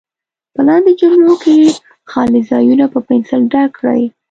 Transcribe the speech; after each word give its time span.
په 0.53 0.61
لاندې 0.67 0.91
جملو 0.99 1.33
کې 1.43 1.55
خالي 2.11 2.41
ځایونه 2.51 2.85
په 2.93 2.99
پنسل 3.07 3.41
ډک 3.51 3.69
کړئ. 3.77 4.03